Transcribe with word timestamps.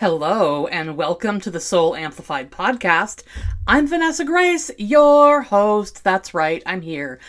Hello, 0.00 0.66
and 0.68 0.96
welcome 0.96 1.42
to 1.42 1.50
the 1.50 1.60
Soul 1.60 1.94
Amplified 1.94 2.50
podcast. 2.50 3.22
I'm 3.66 3.86
Vanessa 3.86 4.24
Grace, 4.24 4.70
your 4.78 5.42
host. 5.42 6.02
That's 6.02 6.32
right, 6.32 6.62
I'm 6.64 6.80
here. 6.80 7.20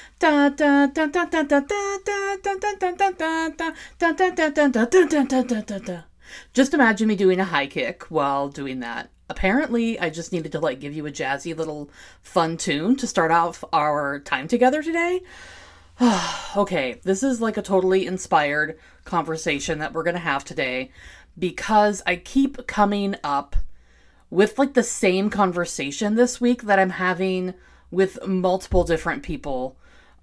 Just 6.54 6.74
imagine 6.74 7.10
me 7.10 7.18
doing 7.18 7.42
a 7.42 7.44
high 7.44 7.68
kick 7.68 8.04
while 8.04 8.48
doing 8.48 8.80
that. 8.80 9.10
Apparently, 9.30 10.00
I 10.00 10.10
just 10.10 10.32
needed 10.32 10.54
to 10.54 10.60
like 10.62 10.80
give 10.80 10.94
you 10.94 11.06
a 11.06 11.12
jazzy 11.12 11.54
little 11.54 11.90
fun 12.22 12.56
tune 12.56 12.96
to 12.96 13.06
start 13.06 13.32
off 13.32 13.66
our 13.74 14.22
time 14.22 14.48
together 14.48 14.82
today. 14.82 15.20
okay, 16.56 17.02
this 17.04 17.22
is 17.22 17.42
like 17.42 17.58
a 17.58 17.62
totally 17.62 18.08
inspired 18.08 18.80
conversation 19.04 19.80
that 19.80 19.92
we're 19.92 20.04
going 20.04 20.16
to 20.16 20.22
have 20.22 20.46
today 20.46 20.90
because 21.38 22.02
I 22.06 22.16
keep 22.16 22.68
coming 22.68 23.16
up 23.24 23.56
with 24.30 24.58
like 24.58 24.74
the 24.74 24.84
same 24.84 25.30
conversation 25.30 26.16
this 26.16 26.40
week 26.40 26.64
that 26.64 26.80
I'm 26.80 26.92
having 26.92 27.54
with 27.92 28.26
multiple 28.26 28.84
different 28.84 29.24
people. 29.24 29.78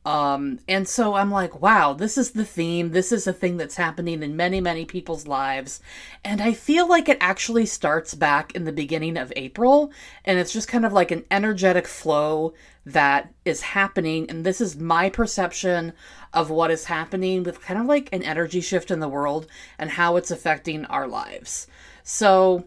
Um, 0.04 0.60
and 0.66 0.88
so 0.88 1.14
I'm 1.14 1.30
like, 1.30 1.60
wow, 1.60 1.92
this 1.92 2.16
is 2.16 2.30
the 2.30 2.44
theme. 2.44 2.92
This 2.92 3.12
is 3.12 3.26
a 3.26 3.32
thing 3.32 3.58
that's 3.58 3.76
happening 3.76 4.22
in 4.22 4.36
many, 4.36 4.58
many 4.58 4.86
people's 4.86 5.26
lives. 5.26 5.80
And 6.24 6.40
I 6.40 6.54
feel 6.54 6.88
like 6.88 7.10
it 7.10 7.18
actually 7.20 7.66
starts 7.66 8.14
back 8.14 8.54
in 8.54 8.64
the 8.64 8.72
beginning 8.72 9.18
of 9.18 9.32
April. 9.36 9.92
And 10.24 10.38
it's 10.38 10.52
just 10.52 10.68
kind 10.68 10.86
of 10.86 10.94
like 10.94 11.10
an 11.10 11.24
energetic 11.30 11.86
flow 11.86 12.54
that 12.92 13.32
is 13.44 13.60
happening. 13.60 14.28
And 14.30 14.44
this 14.44 14.60
is 14.60 14.76
my 14.76 15.10
perception 15.10 15.92
of 16.32 16.48
what 16.48 16.70
is 16.70 16.86
happening 16.86 17.42
with 17.42 17.60
kind 17.60 17.78
of 17.78 17.86
like 17.86 18.08
an 18.12 18.22
energy 18.22 18.60
shift 18.60 18.90
in 18.90 19.00
the 19.00 19.08
world 19.08 19.46
and 19.78 19.90
how 19.90 20.16
it's 20.16 20.30
affecting 20.30 20.86
our 20.86 21.06
lives. 21.06 21.66
So 22.02 22.64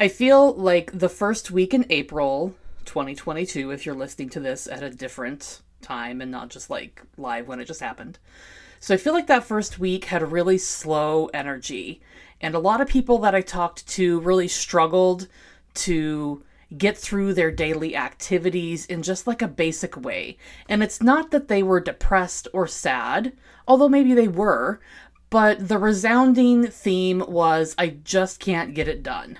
I 0.00 0.08
feel 0.08 0.54
like 0.54 0.98
the 0.98 1.08
first 1.08 1.52
week 1.52 1.72
in 1.72 1.86
April 1.88 2.54
2022, 2.84 3.70
if 3.70 3.86
you're 3.86 3.94
listening 3.94 4.28
to 4.30 4.40
this 4.40 4.66
at 4.66 4.82
a 4.82 4.90
different 4.90 5.60
time 5.80 6.20
and 6.20 6.30
not 6.30 6.48
just 6.48 6.68
like 6.68 7.02
live 7.16 7.46
when 7.46 7.60
it 7.60 7.66
just 7.66 7.80
happened. 7.80 8.18
So 8.80 8.94
I 8.94 8.96
feel 8.96 9.12
like 9.12 9.28
that 9.28 9.44
first 9.44 9.78
week 9.78 10.06
had 10.06 10.22
a 10.22 10.26
really 10.26 10.58
slow 10.58 11.26
energy. 11.26 12.02
And 12.40 12.56
a 12.56 12.60
lot 12.60 12.80
of 12.80 12.88
people 12.88 13.18
that 13.18 13.36
I 13.36 13.40
talked 13.40 13.86
to 13.90 14.18
really 14.20 14.48
struggled 14.48 15.28
to 15.74 16.42
get 16.78 16.96
through 16.96 17.34
their 17.34 17.50
daily 17.50 17.96
activities 17.96 18.86
in 18.86 19.02
just 19.02 19.26
like 19.26 19.42
a 19.42 19.48
basic 19.48 19.96
way. 19.96 20.36
And 20.68 20.82
it's 20.82 21.02
not 21.02 21.30
that 21.30 21.48
they 21.48 21.62
were 21.62 21.80
depressed 21.80 22.48
or 22.52 22.66
sad, 22.66 23.32
although 23.66 23.88
maybe 23.88 24.14
they 24.14 24.28
were, 24.28 24.80
but 25.30 25.68
the 25.68 25.78
resounding 25.78 26.66
theme 26.66 27.24
was 27.26 27.74
I 27.78 27.88
just 28.04 28.40
can't 28.40 28.74
get 28.74 28.88
it 28.88 29.02
done. 29.02 29.38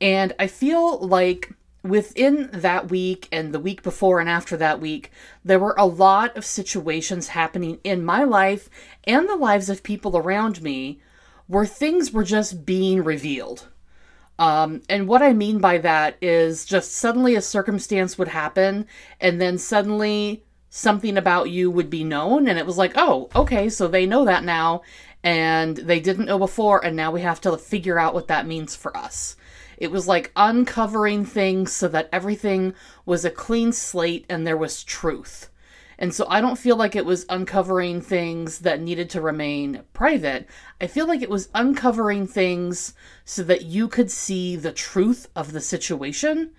And 0.00 0.34
I 0.38 0.46
feel 0.46 0.98
like 0.98 1.52
within 1.82 2.50
that 2.52 2.90
week 2.90 3.28
and 3.32 3.54
the 3.54 3.60
week 3.60 3.82
before 3.82 4.20
and 4.20 4.28
after 4.28 4.56
that 4.56 4.80
week, 4.80 5.10
there 5.44 5.58
were 5.58 5.74
a 5.78 5.86
lot 5.86 6.36
of 6.36 6.44
situations 6.44 7.28
happening 7.28 7.78
in 7.84 8.04
my 8.04 8.24
life 8.24 8.68
and 9.04 9.28
the 9.28 9.36
lives 9.36 9.68
of 9.68 9.82
people 9.82 10.16
around 10.16 10.62
me 10.62 11.00
where 11.46 11.66
things 11.66 12.12
were 12.12 12.24
just 12.24 12.66
being 12.66 13.02
revealed. 13.02 13.68
Um, 14.38 14.82
and 14.88 15.08
what 15.08 15.22
I 15.22 15.32
mean 15.32 15.58
by 15.58 15.78
that 15.78 16.16
is 16.22 16.64
just 16.64 16.92
suddenly 16.92 17.34
a 17.34 17.42
circumstance 17.42 18.16
would 18.16 18.28
happen, 18.28 18.86
and 19.20 19.40
then 19.40 19.58
suddenly 19.58 20.44
something 20.70 21.16
about 21.16 21.50
you 21.50 21.70
would 21.70 21.90
be 21.90 22.04
known, 22.04 22.46
and 22.46 22.58
it 22.58 22.66
was 22.66 22.78
like, 22.78 22.92
oh, 22.94 23.28
okay, 23.34 23.68
so 23.68 23.88
they 23.88 24.06
know 24.06 24.24
that 24.24 24.44
now, 24.44 24.82
and 25.24 25.76
they 25.76 25.98
didn't 25.98 26.26
know 26.26 26.38
before, 26.38 26.84
and 26.84 26.94
now 26.94 27.10
we 27.10 27.22
have 27.22 27.40
to 27.40 27.56
figure 27.58 27.98
out 27.98 28.14
what 28.14 28.28
that 28.28 28.46
means 28.46 28.76
for 28.76 28.96
us. 28.96 29.34
It 29.76 29.90
was 29.90 30.08
like 30.08 30.32
uncovering 30.36 31.24
things 31.24 31.72
so 31.72 31.88
that 31.88 32.08
everything 32.12 32.74
was 33.06 33.24
a 33.24 33.30
clean 33.30 33.72
slate 33.72 34.26
and 34.28 34.46
there 34.46 34.56
was 34.56 34.84
truth. 34.84 35.50
And 35.98 36.14
so 36.14 36.26
I 36.28 36.40
don't 36.40 36.58
feel 36.58 36.76
like 36.76 36.94
it 36.94 37.04
was 37.04 37.26
uncovering 37.28 38.00
things 38.00 38.60
that 38.60 38.80
needed 38.80 39.10
to 39.10 39.20
remain 39.20 39.82
private. 39.92 40.46
I 40.80 40.86
feel 40.86 41.06
like 41.06 41.22
it 41.22 41.30
was 41.30 41.48
uncovering 41.54 42.26
things 42.26 42.94
so 43.24 43.42
that 43.42 43.64
you 43.64 43.88
could 43.88 44.10
see 44.10 44.54
the 44.54 44.72
truth 44.72 45.28
of 45.34 45.52
the 45.52 45.60
situation 45.60 46.52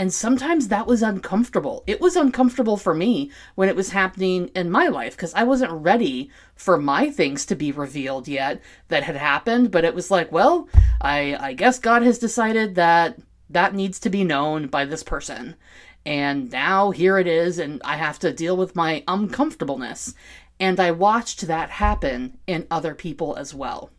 and 0.00 0.12
sometimes 0.12 0.68
that 0.68 0.86
was 0.86 1.02
uncomfortable. 1.02 1.84
It 1.86 2.00
was 2.00 2.16
uncomfortable 2.16 2.76
for 2.76 2.94
me 2.94 3.30
when 3.54 3.68
it 3.68 3.76
was 3.76 3.90
happening 3.90 4.48
in 4.54 4.70
my 4.70 4.86
life 4.88 5.14
because 5.14 5.34
I 5.34 5.42
wasn't 5.42 5.72
ready 5.72 6.30
for 6.54 6.78
my 6.78 7.10
things 7.10 7.44
to 7.46 7.54
be 7.54 7.70
revealed 7.72 8.26
yet 8.26 8.62
that 8.88 9.02
had 9.02 9.16
happened. 9.16 9.70
But 9.70 9.84
it 9.84 9.94
was 9.94 10.10
like, 10.10 10.32
well, 10.32 10.68
I, 11.00 11.36
I 11.38 11.52
guess 11.52 11.78
God 11.78 12.02
has 12.02 12.18
decided 12.18 12.76
that 12.76 13.18
that 13.50 13.74
needs 13.74 13.98
to 14.00 14.10
be 14.10 14.24
known 14.24 14.68
by 14.68 14.84
this 14.84 15.02
person. 15.02 15.56
And 16.04 16.50
now 16.50 16.90
here 16.90 17.18
it 17.18 17.26
is, 17.26 17.58
and 17.58 17.80
I 17.84 17.96
have 17.96 18.18
to 18.20 18.32
deal 18.32 18.56
with 18.56 18.76
my 18.76 19.04
uncomfortableness. 19.06 20.14
And 20.58 20.78
I 20.80 20.90
watched 20.90 21.46
that 21.46 21.70
happen 21.70 22.38
in 22.46 22.66
other 22.70 22.94
people 22.94 23.36
as 23.36 23.54
well. 23.54 23.90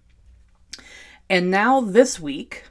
And 1.30 1.50
now 1.50 1.82
this 1.82 2.20
week, 2.20 2.66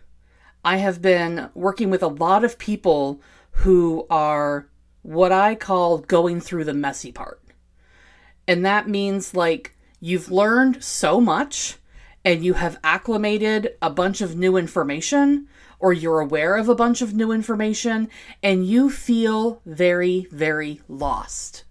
I 0.64 0.76
have 0.76 1.00
been 1.00 1.48
working 1.54 1.90
with 1.90 2.02
a 2.02 2.08
lot 2.08 2.44
of 2.44 2.58
people 2.58 3.20
who 3.52 4.06
are 4.10 4.68
what 5.02 5.32
I 5.32 5.54
call 5.54 5.98
going 5.98 6.40
through 6.40 6.64
the 6.64 6.74
messy 6.74 7.10
part. 7.12 7.40
And 8.46 8.64
that 8.66 8.88
means 8.88 9.34
like 9.34 9.76
you've 10.00 10.30
learned 10.30 10.84
so 10.84 11.20
much 11.20 11.76
and 12.24 12.44
you 12.44 12.54
have 12.54 12.78
acclimated 12.84 13.74
a 13.80 13.90
bunch 13.90 14.20
of 14.20 14.36
new 14.36 14.56
information 14.56 15.48
or 15.80 15.92
you're 15.92 16.20
aware 16.20 16.56
of 16.56 16.68
a 16.68 16.74
bunch 16.74 17.02
of 17.02 17.14
new 17.14 17.32
information 17.32 18.08
and 18.42 18.66
you 18.66 18.90
feel 18.90 19.60
very, 19.64 20.28
very 20.30 20.80
lost. 20.88 21.64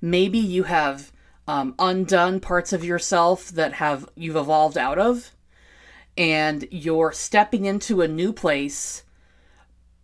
Maybe 0.00 0.38
you 0.38 0.62
have 0.62 1.12
um, 1.46 1.74
undone 1.78 2.40
parts 2.40 2.72
of 2.72 2.84
yourself 2.84 3.48
that 3.50 3.74
have 3.74 4.08
you've 4.14 4.36
evolved 4.36 4.78
out 4.78 4.98
of 4.98 5.32
and 6.16 6.66
you're 6.70 7.12
stepping 7.12 7.64
into 7.64 8.00
a 8.00 8.08
new 8.08 8.32
place, 8.32 9.02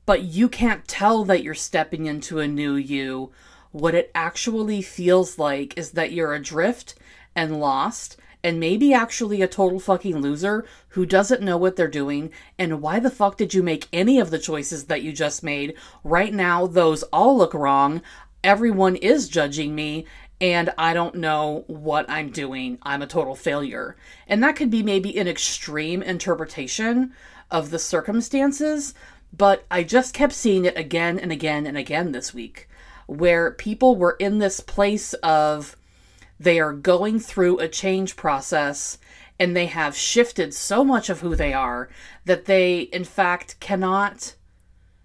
but 0.04 0.22
you 0.22 0.48
can't 0.48 0.88
tell 0.88 1.24
that 1.24 1.42
you're 1.42 1.54
stepping 1.54 2.06
into 2.06 2.40
a 2.40 2.48
new 2.48 2.74
you. 2.74 3.30
What 3.70 3.94
it 3.94 4.10
actually 4.14 4.82
feels 4.82 5.38
like 5.38 5.76
is 5.78 5.92
that 5.92 6.12
you're 6.12 6.32
adrift 6.32 6.94
and 7.36 7.60
lost 7.60 8.16
and 8.42 8.60
maybe 8.60 8.94
actually 8.94 9.42
a 9.42 9.48
total 9.48 9.80
fucking 9.80 10.20
loser 10.20 10.64
who 10.90 11.04
doesn't 11.04 11.42
know 11.42 11.56
what 11.56 11.76
they're 11.76 11.88
doing. 11.88 12.30
And 12.58 12.80
why 12.80 13.00
the 13.00 13.10
fuck 13.10 13.36
did 13.36 13.54
you 13.54 13.62
make 13.62 13.88
any 13.92 14.18
of 14.18 14.30
the 14.30 14.38
choices 14.38 14.84
that 14.84 15.02
you 15.02 15.12
just 15.12 15.42
made? 15.42 15.74
Right 16.04 16.32
now, 16.32 16.66
those 16.66 17.02
all 17.04 17.36
look 17.36 17.54
wrong. 17.54 18.02
Everyone 18.44 18.96
is 18.96 19.28
judging 19.28 19.74
me, 19.74 20.06
and 20.40 20.70
I 20.78 20.94
don't 20.94 21.16
know 21.16 21.64
what 21.66 22.08
I'm 22.08 22.30
doing. 22.30 22.78
I'm 22.82 23.02
a 23.02 23.06
total 23.06 23.34
failure. 23.34 23.96
And 24.28 24.42
that 24.42 24.54
could 24.54 24.70
be 24.70 24.82
maybe 24.82 25.18
an 25.18 25.26
extreme 25.26 26.02
interpretation 26.02 27.12
of 27.50 27.70
the 27.70 27.78
circumstances, 27.78 28.94
but 29.36 29.64
I 29.70 29.82
just 29.82 30.14
kept 30.14 30.32
seeing 30.32 30.64
it 30.64 30.78
again 30.78 31.18
and 31.18 31.32
again 31.32 31.66
and 31.66 31.76
again 31.76 32.12
this 32.12 32.32
week, 32.32 32.68
where 33.06 33.50
people 33.50 33.96
were 33.96 34.16
in 34.20 34.38
this 34.38 34.60
place 34.60 35.14
of 35.14 35.76
they 36.38 36.60
are 36.60 36.72
going 36.72 37.18
through 37.18 37.58
a 37.58 37.68
change 37.68 38.16
process 38.16 38.98
and 39.38 39.56
they 39.56 39.66
have 39.66 39.96
shifted 39.96 40.52
so 40.52 40.84
much 40.84 41.08
of 41.08 41.20
who 41.20 41.36
they 41.36 41.52
are 41.52 41.88
that 42.24 42.46
they, 42.46 42.80
in 42.80 43.04
fact, 43.04 43.58
cannot 43.60 44.34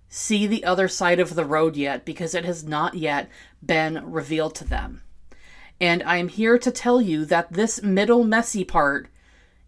see 0.09 0.45
the 0.45 0.63
other 0.63 0.87
side 0.87 1.19
of 1.19 1.35
the 1.35 1.45
road 1.45 1.75
yet 1.75 2.05
because 2.05 2.35
it 2.35 2.45
has 2.45 2.63
not 2.63 2.93
yet 2.93 3.29
been 3.65 4.11
revealed 4.11 4.55
to 4.55 4.63
them. 4.63 5.01
And 5.81 6.03
I'm 6.03 6.29
here 6.29 6.57
to 6.59 6.71
tell 6.71 7.01
you 7.01 7.25
that 7.25 7.53
this 7.53 7.81
middle 7.81 8.23
messy 8.23 8.63
part 8.63 9.07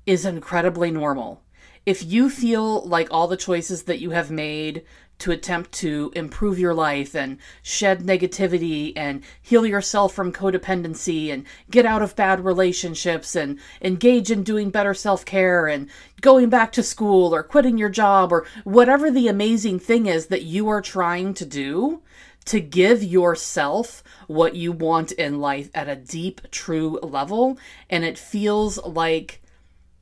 is 0.05 0.25
incredibly 0.25 0.91
normal. 0.91 1.41
If 1.85 2.03
you 2.03 2.29
feel 2.29 2.81
like 2.87 3.07
all 3.11 3.27
the 3.27 3.37
choices 3.37 3.83
that 3.83 3.99
you 3.99 4.11
have 4.11 4.31
made 4.31 4.83
to 5.19 5.31
attempt 5.31 5.71
to 5.71 6.11
improve 6.15 6.59
your 6.59 6.73
life 6.73 7.15
and 7.15 7.37
shed 7.61 8.01
negativity 8.01 8.93
and 8.95 9.23
heal 9.41 9.65
yourself 9.65 10.13
from 10.13 10.31
codependency 10.31 11.31
and 11.31 11.45
get 11.69 11.85
out 11.85 12.01
of 12.01 12.15
bad 12.15 12.43
relationships 12.43 13.35
and 13.35 13.59
engage 13.81 14.29
in 14.29 14.43
doing 14.43 14.69
better 14.69 14.93
self 14.93 15.25
care 15.25 15.67
and 15.67 15.89
going 16.21 16.49
back 16.49 16.71
to 16.71 16.83
school 16.83 17.33
or 17.33 17.43
quitting 17.43 17.77
your 17.77 17.89
job 17.89 18.31
or 18.31 18.45
whatever 18.63 19.09
the 19.09 19.27
amazing 19.27 19.79
thing 19.79 20.05
is 20.05 20.27
that 20.27 20.43
you 20.43 20.67
are 20.67 20.81
trying 20.81 21.33
to 21.33 21.45
do 21.45 22.01
to 22.45 22.59
give 22.59 23.03
yourself 23.03 24.03
what 24.27 24.55
you 24.55 24.71
want 24.71 25.11
in 25.13 25.39
life 25.39 25.69
at 25.73 25.89
a 25.89 25.95
deep, 25.95 26.41
true 26.51 26.99
level. 27.01 27.57
And 27.89 28.05
it 28.05 28.17
feels 28.17 28.77
like 28.85 29.41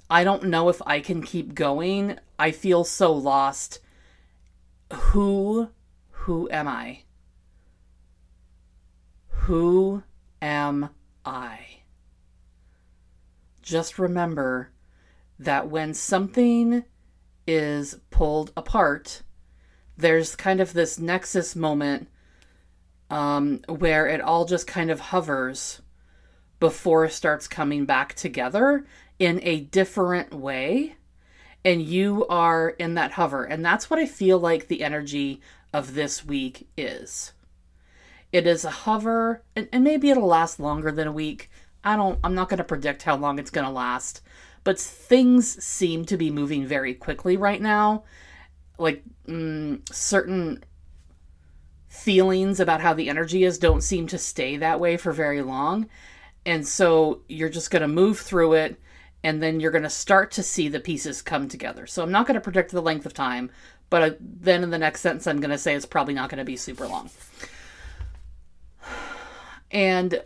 I 0.10 0.24
don't 0.24 0.44
know 0.44 0.70
if 0.70 0.82
I 0.86 1.00
can 1.00 1.24
keep 1.24 1.56
going. 1.56 2.20
I 2.38 2.52
feel 2.52 2.84
so 2.84 3.14
lost 3.14 3.80
who 4.94 5.70
who 6.10 6.50
am 6.50 6.68
I? 6.68 7.04
Who 9.28 10.04
am 10.42 10.90
I? 11.26 11.60
Just 13.62 14.00
remember 14.00 14.72
that 15.40 15.70
when 15.70 15.94
something 15.94 16.84
is 17.46 18.00
pulled 18.10 18.54
apart, 18.56 19.24
there's 19.98 20.36
kind 20.36 20.62
of 20.62 20.74
this 20.74 20.98
nexus 20.98 21.56
moment 21.56 22.08
um, 23.10 23.60
where 23.68 24.08
it 24.08 24.22
all 24.22 24.46
just 24.46 24.66
kind 24.66 24.90
of 24.90 25.00
hovers 25.00 25.82
before 26.60 27.06
it 27.06 27.12
starts 27.12 27.48
coming 27.48 27.86
back 27.86 28.14
together 28.14 28.86
in 29.20 29.40
a 29.44 29.60
different 29.60 30.34
way 30.34 30.96
and 31.66 31.82
you 31.82 32.26
are 32.28 32.70
in 32.70 32.96
that 32.96 33.14
hover. 33.14 33.46
And 33.46 33.64
that's 33.64 33.90
what 33.90 34.00
I 34.00 34.06
feel 34.06 34.40
like 34.40 34.68
the 34.68 34.84
energy 34.84 35.42
of 35.72 35.94
this 35.94 36.26
week 36.26 36.68
is. 36.78 37.34
It 38.32 38.48
is 38.48 38.66
a 38.66 38.72
hover, 38.72 39.44
and, 39.56 39.70
and 39.72 39.84
maybe 39.84 40.10
it'll 40.10 40.28
last 40.28 40.60
longer 40.60 40.92
than 40.92 41.08
a 41.08 41.12
week. 41.12 41.50
I 41.84 41.96
don't, 41.96 42.20
I'm 42.24 42.36
not 42.36 42.50
going 42.50 42.58
to 42.58 42.64
predict 42.64 43.04
how 43.04 43.16
long 43.16 43.40
it's 43.40 43.52
going 43.52 43.66
to 43.66 43.72
last, 43.72 44.22
but 44.64 44.80
things 44.80 45.64
seem 45.64 46.06
to 46.06 46.18
be 46.18 46.32
moving 46.32 46.66
very 46.66 46.94
quickly 46.94 47.38
right 47.38 47.62
now. 47.62 48.04
Like 48.78 49.04
mm, 49.28 49.88
certain 49.94 50.64
feelings 51.88 52.60
about 52.60 52.82
how 52.82 52.94
the 52.94 53.08
energy 53.08 53.44
is 53.44 53.60
don't 53.60 53.84
seem 53.84 54.08
to 54.08 54.18
stay 54.18 54.58
that 54.58 54.80
way 54.80 54.98
for 54.98 55.12
very 55.12 55.42
long. 55.42 55.88
And 56.46 56.68
so 56.68 57.22
you're 57.30 57.50
just 57.50 57.72
going 57.72 57.84
to 57.84 57.88
move 57.88 58.20
through 58.20 58.54
it 58.54 58.80
and 59.24 59.42
then 59.42 59.60
you're 59.60 59.72
going 59.72 59.84
to 59.84 59.90
start 59.90 60.32
to 60.32 60.44
see 60.44 60.68
the 60.68 60.80
pieces 60.80 61.22
come 61.22 61.48
together. 61.48 61.88
So 61.88 62.04
I'm 62.04 62.12
not 62.12 62.28
going 62.28 62.36
to 62.36 62.42
predict 62.42 62.72
the 62.72 62.82
length 62.82 63.06
of 63.06 63.14
time, 63.14 63.50
but 63.90 64.04
uh, 64.04 64.16
then 64.20 64.64
in 64.64 64.70
the 64.70 64.78
next 64.78 65.02
sentence, 65.02 65.28
I'm 65.28 65.40
going 65.40 65.52
to 65.52 65.58
say 65.58 65.74
it's 65.74 65.86
probably 65.86 66.14
not 66.14 66.30
going 66.30 66.40
to 66.40 66.44
be 66.44 66.58
super 66.58 66.88
long. 66.88 67.10
And 69.72 70.22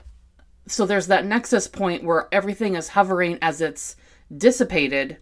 so 0.67 0.85
there's 0.85 1.07
that 1.07 1.25
nexus 1.25 1.67
point 1.67 2.03
where 2.03 2.27
everything 2.31 2.75
is 2.75 2.89
hovering 2.89 3.39
as 3.41 3.61
it's 3.61 3.95
dissipated 4.35 5.17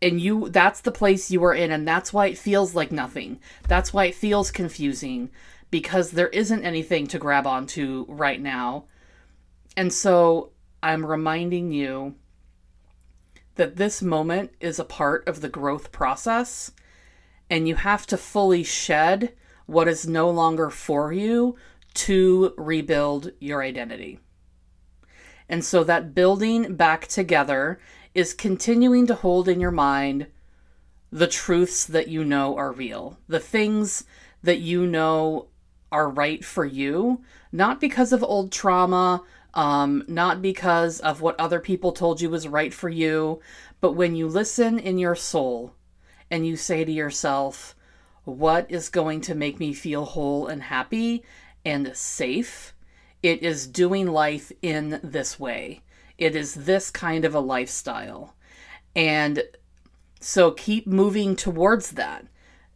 and 0.00 0.20
you 0.20 0.48
that's 0.48 0.80
the 0.80 0.92
place 0.92 1.30
you 1.30 1.42
are 1.44 1.54
in 1.54 1.70
and 1.70 1.86
that's 1.86 2.12
why 2.12 2.26
it 2.26 2.38
feels 2.38 2.74
like 2.74 2.92
nothing 2.92 3.40
that's 3.66 3.92
why 3.92 4.04
it 4.06 4.14
feels 4.14 4.50
confusing 4.50 5.30
because 5.70 6.12
there 6.12 6.28
isn't 6.28 6.64
anything 6.64 7.06
to 7.06 7.18
grab 7.18 7.46
onto 7.46 8.04
right 8.08 8.40
now 8.40 8.84
and 9.76 9.92
so 9.92 10.50
i'm 10.82 11.04
reminding 11.04 11.72
you 11.72 12.14
that 13.56 13.76
this 13.76 14.02
moment 14.02 14.52
is 14.60 14.78
a 14.78 14.84
part 14.84 15.26
of 15.28 15.40
the 15.40 15.48
growth 15.48 15.92
process 15.92 16.72
and 17.50 17.68
you 17.68 17.74
have 17.74 18.06
to 18.06 18.16
fully 18.16 18.62
shed 18.62 19.34
what 19.66 19.88
is 19.88 20.06
no 20.06 20.30
longer 20.30 20.70
for 20.70 21.12
you 21.12 21.56
to 21.94 22.54
rebuild 22.56 23.32
your 23.40 23.62
identity. 23.62 24.18
And 25.48 25.64
so 25.64 25.84
that 25.84 26.14
building 26.14 26.76
back 26.76 27.06
together 27.06 27.78
is 28.14 28.32
continuing 28.32 29.06
to 29.06 29.14
hold 29.14 29.48
in 29.48 29.60
your 29.60 29.70
mind 29.70 30.28
the 31.10 31.26
truths 31.26 31.84
that 31.84 32.08
you 32.08 32.24
know 32.24 32.56
are 32.56 32.72
real, 32.72 33.18
the 33.28 33.38
things 33.40 34.04
that 34.42 34.60
you 34.60 34.86
know 34.86 35.48
are 35.90 36.08
right 36.08 36.42
for 36.42 36.64
you, 36.64 37.22
not 37.52 37.80
because 37.80 38.14
of 38.14 38.24
old 38.24 38.50
trauma, 38.50 39.22
um, 39.54 40.04
not 40.08 40.40
because 40.40 41.00
of 41.00 41.20
what 41.20 41.38
other 41.38 41.60
people 41.60 41.92
told 41.92 42.20
you 42.20 42.30
was 42.30 42.48
right 42.48 42.72
for 42.72 42.88
you, 42.88 43.40
but 43.80 43.92
when 43.92 44.14
you 44.14 44.28
listen 44.28 44.78
in 44.78 44.98
your 44.98 45.14
soul 45.14 45.74
and 46.30 46.46
you 46.46 46.56
say 46.56 46.84
to 46.84 46.92
yourself, 46.92 47.74
What 48.24 48.70
is 48.70 48.88
going 48.88 49.20
to 49.22 49.34
make 49.34 49.58
me 49.58 49.72
feel 49.72 50.04
whole 50.04 50.46
and 50.46 50.62
happy 50.62 51.24
and 51.64 51.94
safe? 51.96 52.74
It 53.22 53.42
is 53.42 53.66
doing 53.66 54.06
life 54.06 54.50
in 54.62 55.00
this 55.02 55.38
way. 55.38 55.82
It 56.18 56.34
is 56.34 56.54
this 56.54 56.90
kind 56.90 57.24
of 57.24 57.34
a 57.34 57.40
lifestyle. 57.40 58.34
And 58.96 59.42
so 60.20 60.52
keep 60.52 60.86
moving 60.86 61.36
towards 61.36 61.92
that 61.92 62.26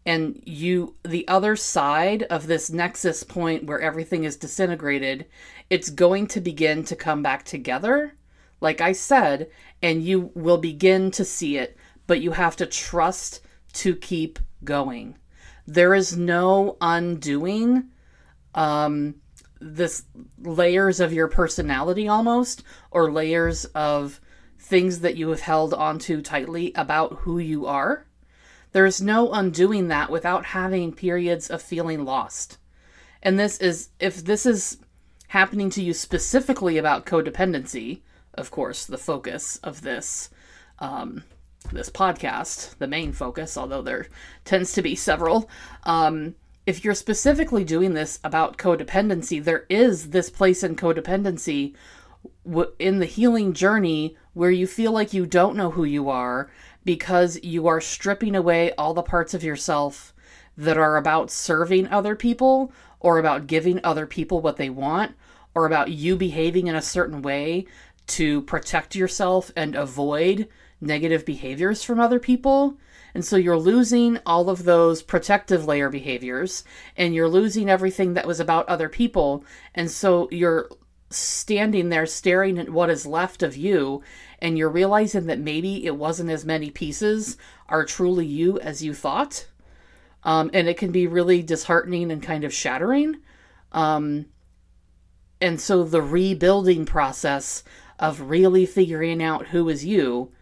and 0.06 0.40
you 0.46 0.94
the 1.05 1.26
other 1.26 1.56
side 1.56 2.22
of 2.25 2.46
this 2.46 2.70
nexus 2.70 3.25
point 3.25 3.64
where 3.64 3.81
everything 3.81 4.25
is 4.25 4.37
disintegrated 4.37 5.26
it's 5.70 5.90
going 5.90 6.26
to 6.26 6.40
begin 6.40 6.84
to 6.84 6.96
come 6.96 7.22
back 7.22 7.44
together 7.44 8.14
like 8.60 8.80
i 8.80 8.92
said 8.92 9.48
and 9.82 10.02
you 10.02 10.30
will 10.34 10.58
begin 10.58 11.10
to 11.10 11.24
see 11.24 11.56
it 11.56 11.76
but 12.06 12.20
you 12.20 12.32
have 12.32 12.56
to 12.56 12.66
trust 12.66 13.40
to 13.72 13.94
keep 13.94 14.38
going 14.64 15.16
there 15.66 15.94
is 15.94 16.16
no 16.16 16.76
undoing 16.80 17.84
um 18.54 19.14
this 19.60 20.04
layers 20.42 21.00
of 21.00 21.12
your 21.12 21.28
personality 21.28 22.08
almost 22.08 22.62
or 22.90 23.10
layers 23.10 23.64
of 23.66 24.20
things 24.58 25.00
that 25.00 25.16
you 25.16 25.28
have 25.28 25.40
held 25.40 25.72
onto 25.72 26.20
tightly 26.20 26.72
about 26.74 27.12
who 27.20 27.38
you 27.38 27.66
are 27.66 28.06
there's 28.76 29.00
no 29.00 29.32
undoing 29.32 29.88
that 29.88 30.10
without 30.10 30.44
having 30.44 30.92
periods 30.92 31.48
of 31.48 31.62
feeling 31.62 32.04
lost. 32.04 32.58
And 33.22 33.38
this 33.38 33.56
is, 33.56 33.88
if 33.98 34.22
this 34.22 34.44
is 34.44 34.76
happening 35.36 35.68
to 35.68 35.82
you 35.82 35.92
specifically 35.92 36.78
about 36.78 37.04
codependency, 37.04 38.00
of 38.32 38.50
course, 38.50 38.86
the 38.86 38.96
focus 38.96 39.58
of 39.62 39.82
this 39.82 40.30
um, 40.78 41.24
this 41.70 41.90
podcast, 41.90 42.78
the 42.78 42.86
main 42.86 43.12
focus, 43.12 43.58
although 43.58 43.82
there 43.82 44.06
tends 44.46 44.72
to 44.72 44.80
be 44.80 44.94
several. 44.94 45.50
Um, 45.82 46.36
if 46.64 46.82
you're 46.82 46.94
specifically 46.94 47.64
doing 47.64 47.92
this 47.92 48.18
about 48.24 48.56
codependency, 48.56 49.44
there 49.44 49.66
is 49.68 50.08
this 50.08 50.30
place 50.30 50.62
in 50.62 50.74
codependency 50.74 51.74
w- 52.46 52.72
in 52.78 52.98
the 52.98 53.04
healing 53.04 53.52
journey 53.52 54.16
where 54.32 54.50
you 54.50 54.66
feel 54.66 54.92
like 54.92 55.12
you 55.12 55.26
don't 55.26 55.56
know 55.56 55.70
who 55.70 55.84
you 55.84 56.08
are 56.08 56.50
because 56.82 57.38
you 57.42 57.66
are 57.66 57.82
stripping 57.82 58.34
away 58.34 58.72
all 58.78 58.94
the 58.94 59.02
parts 59.02 59.34
of 59.34 59.44
yourself 59.44 60.14
that 60.56 60.78
are 60.78 60.96
about 60.96 61.30
serving 61.30 61.88
other 61.88 62.16
people 62.16 62.72
or 63.00 63.19
about 63.19 63.46
giving 63.46 63.78
other 63.84 64.06
people 64.06 64.40
what 64.40 64.56
they 64.56 64.70
want 64.70 65.14
or 65.56 65.65
about 65.65 65.91
you 65.91 66.17
behaving 66.17 66.67
in 66.67 66.77
a 66.77 66.82
certain 66.82 67.22
way 67.22 67.67
to 68.06 68.43
protect 68.43 68.94
yourself 68.94 69.51
and 69.56 69.75
avoid 69.75 70.46
negative 70.82 71.25
behaviors 71.25 71.82
from 71.82 71.98
other 71.98 72.20
people. 72.20 72.77
And 73.15 73.25
so 73.25 73.36
you're 73.36 73.58
losing 73.58 74.19
all 74.27 74.51
of 74.51 74.65
those 74.65 75.03
protective 75.03 75.65
layer 75.65 75.89
behaviors 75.89 76.63
and 76.94 77.15
you're 77.15 77.31
losing 77.31 77.70
everything 77.70 78.13
that 78.13 78.27
was 78.27 78.39
about 78.39 78.69
other 78.69 78.91
people. 78.91 79.46
And 79.75 79.91
so 79.91 80.29
you're 80.31 80.69
standing 81.08 81.89
there 81.89 82.05
staring 82.05 82.58
at 82.58 82.69
what 82.69 82.91
is 82.91 83.06
left 83.06 83.43
of 83.43 83.56
you 83.56 84.03
and 84.41 84.58
you're 84.58 84.69
realizing 84.69 85.25
that 85.25 85.39
maybe 85.39 85.86
it 85.86 85.96
wasn't 85.96 86.29
as 86.29 86.44
many 86.44 86.70
pieces 86.70 87.39
are 87.70 87.86
truly 87.86 88.27
you 88.27 88.60
as 88.60 88.84
you 88.84 88.93
thought. 88.93 89.46
Um, 90.22 90.51
and 90.53 90.69
it 90.69 90.77
can 90.77 90.93
be 90.93 91.06
really 91.06 91.43
disheartening 91.43 92.10
and 92.13 92.22
kind 92.22 92.44
of 92.44 92.53
shattering. 92.53 93.20
Um, 93.72 94.27
and 95.46 95.60
so 95.60 95.84
the 95.84 96.03
rebuilding 96.03 96.84
process 96.84 97.62
of 98.00 98.20
really 98.20 98.67
figuring 98.67 99.22
out 99.22 99.46
who 99.46 99.69
is 99.69 99.84
you 99.84 100.32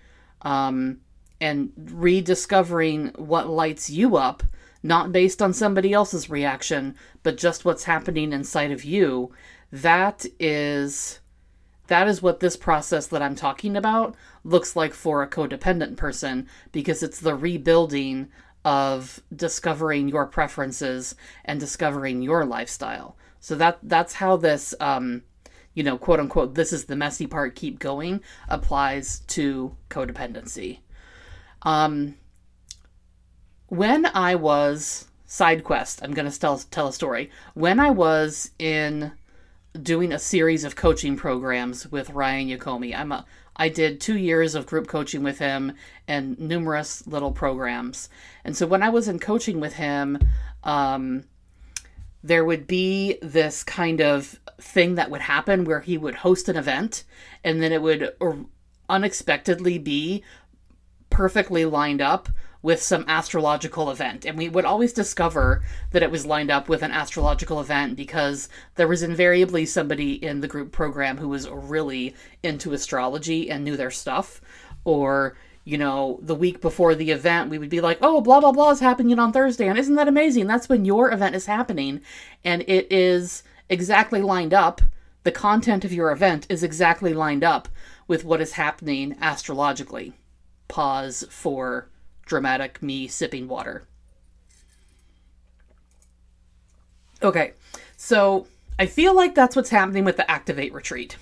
um, 0.40 0.98
and 1.42 1.72
rediscovering 1.76 3.08
what 3.16 3.46
lights 3.46 3.90
you 3.90 4.16
up, 4.16 4.42
not 4.82 5.12
based 5.12 5.42
on 5.42 5.52
somebody 5.52 5.92
else's 5.92 6.30
reaction, 6.30 6.94
but 7.22 7.36
just 7.36 7.66
what's 7.66 7.84
happening 7.84 8.32
inside 8.32 8.70
of 8.70 8.82
you, 8.82 9.30
that 9.70 10.24
is 10.40 11.20
that 11.88 12.08
is 12.08 12.22
what 12.22 12.40
this 12.40 12.56
process 12.56 13.06
that 13.08 13.20
I'm 13.20 13.34
talking 13.34 13.76
about 13.76 14.14
looks 14.42 14.74
like 14.74 14.94
for 14.94 15.22
a 15.22 15.28
codependent 15.28 15.98
person 15.98 16.48
because 16.72 17.02
it's 17.02 17.20
the 17.20 17.34
rebuilding 17.34 18.28
of 18.64 19.20
discovering 19.36 20.08
your 20.08 20.24
preferences 20.24 21.14
and 21.44 21.60
discovering 21.60 22.22
your 22.22 22.46
lifestyle. 22.46 23.18
So 23.44 23.56
that 23.56 23.78
that's 23.82 24.14
how 24.14 24.36
this 24.36 24.74
um, 24.80 25.22
you 25.74 25.82
know, 25.82 25.98
quote 25.98 26.18
unquote, 26.18 26.54
this 26.54 26.72
is 26.72 26.86
the 26.86 26.96
messy 26.96 27.26
part, 27.26 27.54
keep 27.54 27.78
going, 27.78 28.22
applies 28.48 29.20
to 29.26 29.76
codependency. 29.90 30.78
Um, 31.62 32.14
when 33.68 34.06
I 34.06 34.36
was 34.36 35.08
side 35.26 35.64
quest. 35.64 36.00
I'm 36.02 36.14
going 36.14 36.30
to 36.30 36.40
tell 36.40 36.58
tell 36.58 36.88
a 36.88 36.92
story. 36.92 37.28
When 37.54 37.80
I 37.80 37.90
was 37.90 38.52
in 38.58 39.12
doing 39.82 40.12
a 40.12 40.18
series 40.18 40.62
of 40.62 40.76
coaching 40.76 41.16
programs 41.16 41.90
with 41.90 42.10
Ryan 42.10 42.48
Yokome, 42.48 42.96
I'm 42.96 43.10
a 43.10 43.26
I 43.56 43.68
did 43.68 44.00
two 44.00 44.16
years 44.16 44.54
of 44.54 44.66
group 44.66 44.86
coaching 44.86 45.24
with 45.24 45.40
him 45.40 45.72
and 46.06 46.38
numerous 46.38 47.06
little 47.06 47.32
programs. 47.32 48.08
And 48.44 48.56
so 48.56 48.66
when 48.66 48.82
I 48.82 48.90
was 48.90 49.08
in 49.08 49.18
coaching 49.18 49.58
with 49.58 49.74
him, 49.74 50.18
um, 50.62 51.24
there 52.24 52.44
would 52.44 52.66
be 52.66 53.18
this 53.20 53.62
kind 53.62 54.00
of 54.00 54.40
thing 54.58 54.94
that 54.94 55.10
would 55.10 55.20
happen 55.20 55.64
where 55.64 55.80
he 55.80 55.98
would 55.98 56.14
host 56.16 56.48
an 56.48 56.56
event 56.56 57.04
and 57.44 57.62
then 57.62 57.70
it 57.70 57.82
would 57.82 58.14
unexpectedly 58.88 59.76
be 59.76 60.24
perfectly 61.10 61.66
lined 61.66 62.00
up 62.00 62.30
with 62.62 62.80
some 62.80 63.04
astrological 63.08 63.90
event. 63.90 64.24
And 64.24 64.38
we 64.38 64.48
would 64.48 64.64
always 64.64 64.94
discover 64.94 65.62
that 65.90 66.02
it 66.02 66.10
was 66.10 66.24
lined 66.24 66.50
up 66.50 66.66
with 66.66 66.82
an 66.82 66.92
astrological 66.92 67.60
event 67.60 67.94
because 67.94 68.48
there 68.76 68.88
was 68.88 69.02
invariably 69.02 69.66
somebody 69.66 70.14
in 70.14 70.40
the 70.40 70.48
group 70.48 70.72
program 70.72 71.18
who 71.18 71.28
was 71.28 71.46
really 71.46 72.14
into 72.42 72.72
astrology 72.72 73.50
and 73.50 73.64
knew 73.64 73.76
their 73.76 73.90
stuff. 73.90 74.40
Or, 74.84 75.36
you 75.64 75.78
know, 75.78 76.18
the 76.22 76.34
week 76.34 76.60
before 76.60 76.94
the 76.94 77.10
event, 77.10 77.50
we 77.50 77.58
would 77.58 77.70
be 77.70 77.80
like, 77.80 77.98
oh, 78.02 78.20
blah, 78.20 78.40
blah, 78.40 78.52
blah 78.52 78.70
is 78.70 78.80
happening 78.80 79.18
on 79.18 79.32
Thursday. 79.32 79.66
And 79.66 79.78
isn't 79.78 79.94
that 79.94 80.08
amazing? 80.08 80.46
That's 80.46 80.68
when 80.68 80.84
your 80.84 81.10
event 81.10 81.34
is 81.34 81.46
happening. 81.46 82.02
And 82.44 82.62
it 82.62 82.86
is 82.92 83.42
exactly 83.70 84.20
lined 84.20 84.52
up. 84.52 84.82
The 85.22 85.32
content 85.32 85.84
of 85.84 85.92
your 85.92 86.12
event 86.12 86.46
is 86.50 86.62
exactly 86.62 87.14
lined 87.14 87.42
up 87.42 87.68
with 88.06 88.24
what 88.24 88.42
is 88.42 88.52
happening 88.52 89.16
astrologically. 89.22 90.12
Pause 90.68 91.24
for 91.30 91.88
dramatic 92.26 92.82
me 92.82 93.08
sipping 93.08 93.48
water. 93.48 93.84
Okay, 97.22 97.54
so 97.96 98.46
I 98.78 98.84
feel 98.84 99.14
like 99.14 99.34
that's 99.34 99.56
what's 99.56 99.70
happening 99.70 100.04
with 100.04 100.18
the 100.18 100.30
Activate 100.30 100.74
retreat. 100.74 101.16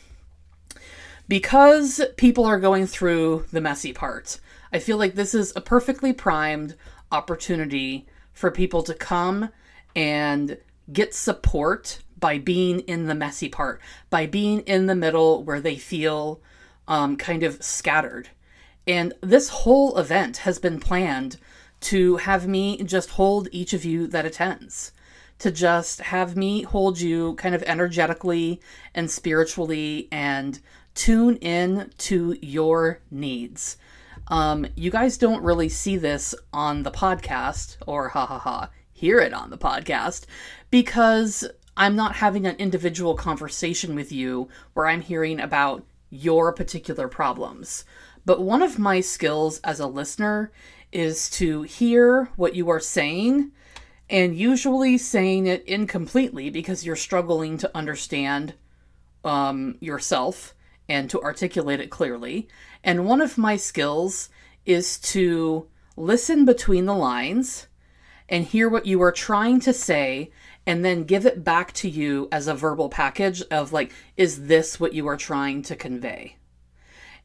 Because 1.29 2.01
people 2.17 2.45
are 2.45 2.61
going 2.61 2.87
through 2.87 3.47
the 3.53 3.61
messy 3.61 3.93
parts, 3.93 4.41
I 4.73 4.79
feel 4.79 4.97
like 4.97 5.15
this 5.15 5.35
is 5.35 5.53
a 5.55 5.61
perfectly 5.61 6.13
primed 6.13 6.75
opportunity 7.11 8.07
for 8.33 8.51
people 8.51 8.83
to 8.83 8.95
come 8.95 9.51
and 9.95 10.59
get 10.93 11.15
support 11.15 12.01
by 12.19 12.39
being 12.39 12.81
in 12.81 13.07
the 13.07 13.15
messy 13.15 13.49
part, 13.49 13.81
by 14.09 14.27
being 14.27 14.61
in 14.61 14.87
the 14.87 14.95
middle 14.95 15.43
where 15.43 15.61
they 15.61 15.77
feel 15.77 16.41
um, 16.89 17.17
kind 17.17 17.43
of 17.43 17.63
scattered. 17.63 18.29
And 18.87 19.13
this 19.21 19.49
whole 19.49 19.97
event 19.99 20.39
has 20.39 20.59
been 20.59 20.81
planned 20.81 21.39
to 21.83 22.17
have 22.19 22.47
me 22.47 22.83
just 22.85 23.11
hold 23.11 23.49
each 23.53 23.73
of 23.73 23.85
you 23.85 24.07
that 24.09 24.25
attends, 24.25 24.93
to 25.41 25.51
just 25.51 26.01
have 26.01 26.37
me 26.37 26.63
hold 26.63 27.01
you 27.01 27.35
kind 27.35 27.55
of 27.55 27.63
energetically 27.65 28.61
and 28.95 29.11
spiritually 29.11 30.09
and 30.13 30.61
tune 30.95 31.37
in 31.37 31.91
to 31.99 32.37
your 32.41 33.01
needs. 33.11 33.77
Um, 34.29 34.67
you 34.77 34.91
guys 34.91 35.19
don't 35.19 35.43
really 35.43 35.69
see 35.69 35.97
this 35.97 36.35
on 36.53 36.83
the 36.83 36.91
podcast, 36.91 37.77
or 37.87 38.09
ha 38.09 38.27
ha 38.27 38.39
ha, 38.39 38.71
hear 38.93 39.19
it 39.19 39.33
on 39.33 39.51
the 39.51 39.59
podcast, 39.59 40.27
because 40.71 41.45
I'm 41.77 41.97
not 41.97 42.17
having 42.17 42.47
an 42.47 42.57
individual 42.57 43.15
conversation 43.15 43.95
with 43.95 44.13
you 44.13 44.49
where 44.75 44.87
I'm 44.87 45.01
hearing 45.01 45.41
about 45.41 45.85
your 46.11 46.53
particular 46.53 47.09
problems. 47.09 47.85
But 48.25 48.43
one 48.43 48.63
of 48.63 48.79
my 48.79 49.01
skills 49.01 49.59
as 49.61 49.81
a 49.81 49.87
listener 49.87 50.53
is 50.93 51.31
to 51.31 51.63
hear 51.63 52.29
what 52.37 52.55
you 52.55 52.69
are 52.69 52.81
saying 52.81 53.51
and 54.11 54.37
usually 54.37 54.99
saying 54.99 55.47
it 55.47 55.65
incompletely 55.65 56.51
because 56.51 56.85
you're 56.85 56.95
struggling 56.97 57.57
to 57.59 57.71
understand 57.75 58.55
um, 59.25 59.77
yourself 59.81 60.55
and 60.93 61.09
to 61.09 61.23
articulate 61.23 61.81
it 61.81 61.89
clearly. 61.89 62.47
And 62.85 63.07
one 63.07 63.23
of 63.23 63.39
my 63.39 63.57
skills 63.57 64.29
is 64.67 64.99
to 64.99 65.67
listen 65.97 66.45
between 66.45 66.85
the 66.85 66.95
lines 66.95 67.67
and 68.29 68.45
hear 68.45 68.69
what 68.69 68.85
you 68.85 69.01
are 69.01 69.11
trying 69.11 69.59
to 69.61 69.73
say 69.73 70.31
and 70.67 70.85
then 70.85 71.05
give 71.05 71.25
it 71.25 71.43
back 71.43 71.73
to 71.73 71.89
you 71.89 72.29
as 72.31 72.47
a 72.47 72.55
verbal 72.55 72.91
package 72.91 73.43
of 73.51 73.73
like, 73.73 73.91
is 74.19 74.49
this 74.49 74.79
what 74.79 74.93
you 74.93 75.09
are 75.09 75.17
trying 75.17 75.63
to 75.63 75.75
convey? 75.75 76.37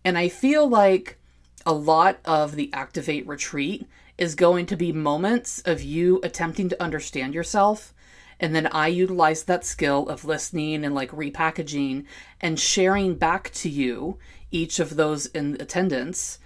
And 0.05 0.17
I 0.17 0.29
feel 0.29 0.67
like 0.69 1.19
a 1.65 1.73
lot 1.73 2.19
of 2.23 2.55
the 2.55 2.73
Activate 2.73 3.27
Retreat 3.27 3.85
is 4.17 4.33
going 4.33 4.65
to 4.67 4.77
be 4.77 4.93
moments 4.93 5.61
of 5.65 5.83
you 5.83 6.21
attempting 6.23 6.69
to 6.69 6.81
understand 6.81 7.33
yourself. 7.33 7.93
And 8.39 8.55
then 8.55 8.67
I 8.67 8.87
utilize 8.87 9.43
that 9.43 9.65
skill 9.65 10.07
of 10.09 10.25
listening 10.25 10.85
and 10.85 10.93
like 10.93 11.11
repackaging 11.11 12.05
and 12.39 12.59
sharing 12.59 13.15
back 13.15 13.51
to 13.55 13.69
you, 13.69 14.19
each 14.51 14.79
of 14.79 14.95
those 14.95 15.25
in 15.27 15.57
attendance, 15.59 16.39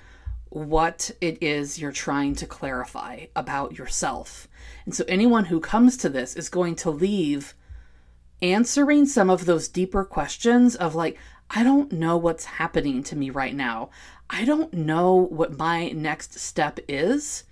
what 0.50 1.12
it 1.21 1.41
is 1.41 1.79
you're 1.79 1.91
trying 1.91 2.36
to 2.36 2.45
clarify 2.45 3.25
about 3.36 3.77
yourself. 3.77 4.48
And 4.86 4.93
so 4.93 5.03
anyone 5.07 5.45
who 5.45 5.60
comes 5.60 5.98
to 5.98 6.10
this 6.10 6.36
is 6.36 6.50
going 6.50 6.75
to 6.77 6.89
leave 6.89 7.55
answering 8.41 9.05
some 9.05 9.29
of 9.29 9.45
those 9.45 9.67
deeper 9.67 10.03
questions 10.03 10.75
of 10.75 10.95
like, 10.95 11.17
I 11.50 11.63
don't 11.63 11.91
know 11.91 12.17
what's 12.17 12.45
happening 12.45 13.03
to 13.03 13.15
me 13.15 13.29
right 13.29 13.55
now. 13.55 13.89
I 14.29 14.45
don't 14.45 14.74
know 14.74 15.15
what 15.15 15.57
my 15.57 15.89
next 15.89 16.39
step 16.39 16.79
is. 16.88 17.43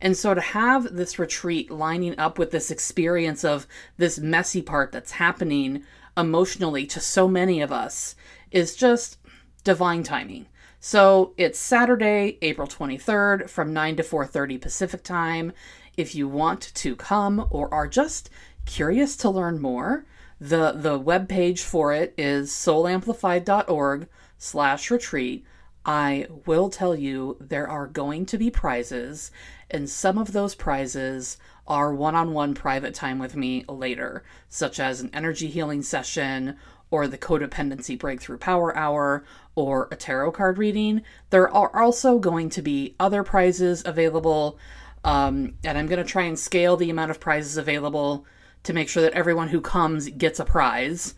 And 0.00 0.16
so 0.16 0.34
to 0.34 0.40
have 0.40 0.94
this 0.94 1.18
retreat 1.18 1.70
lining 1.70 2.18
up 2.18 2.38
with 2.38 2.50
this 2.50 2.70
experience 2.70 3.44
of 3.44 3.66
this 3.96 4.18
messy 4.18 4.62
part 4.62 4.92
that's 4.92 5.12
happening 5.12 5.82
emotionally 6.16 6.86
to 6.86 7.00
so 7.00 7.28
many 7.28 7.60
of 7.60 7.72
us 7.72 8.14
is 8.50 8.76
just 8.76 9.18
divine 9.64 10.02
timing. 10.02 10.46
So 10.80 11.34
it's 11.36 11.58
Saturday, 11.58 12.38
April 12.42 12.68
23rd 12.68 13.50
from 13.50 13.72
9 13.72 13.96
to 13.96 14.02
4:30 14.04 14.60
Pacific 14.60 15.02
time. 15.02 15.52
If 15.96 16.14
you 16.14 16.28
want 16.28 16.72
to 16.74 16.94
come 16.94 17.46
or 17.50 17.72
are 17.74 17.88
just 17.88 18.30
curious 18.64 19.16
to 19.18 19.30
learn 19.30 19.60
more, 19.60 20.06
the 20.40 20.72
the 20.72 20.96
web 20.96 21.28
page 21.28 21.62
for 21.62 21.92
it 21.92 22.14
is 22.16 22.52
soulamplified.org 22.52 24.08
slash 24.38 24.90
retreat. 24.90 25.44
I 25.88 26.26
will 26.44 26.68
tell 26.68 26.94
you 26.94 27.38
there 27.40 27.66
are 27.66 27.86
going 27.86 28.26
to 28.26 28.36
be 28.36 28.50
prizes, 28.50 29.30
and 29.70 29.88
some 29.88 30.18
of 30.18 30.32
those 30.32 30.54
prizes 30.54 31.38
are 31.66 31.94
one 31.94 32.14
on 32.14 32.34
one 32.34 32.52
private 32.52 32.92
time 32.92 33.18
with 33.18 33.34
me 33.34 33.64
later, 33.66 34.22
such 34.50 34.78
as 34.80 35.00
an 35.00 35.08
energy 35.14 35.46
healing 35.46 35.80
session 35.80 36.58
or 36.90 37.08
the 37.08 37.16
codependency 37.16 37.98
breakthrough 37.98 38.36
power 38.36 38.76
hour 38.76 39.24
or 39.54 39.88
a 39.90 39.96
tarot 39.96 40.32
card 40.32 40.58
reading. 40.58 41.04
There 41.30 41.50
are 41.50 41.74
also 41.74 42.18
going 42.18 42.50
to 42.50 42.60
be 42.60 42.94
other 43.00 43.24
prizes 43.24 43.82
available, 43.86 44.58
um, 45.04 45.54
and 45.64 45.78
I'm 45.78 45.86
going 45.86 46.04
to 46.04 46.10
try 46.10 46.24
and 46.24 46.38
scale 46.38 46.76
the 46.76 46.90
amount 46.90 47.12
of 47.12 47.18
prizes 47.18 47.56
available 47.56 48.26
to 48.64 48.74
make 48.74 48.90
sure 48.90 49.02
that 49.02 49.14
everyone 49.14 49.48
who 49.48 49.62
comes 49.62 50.10
gets 50.10 50.38
a 50.38 50.44
prize. 50.44 51.14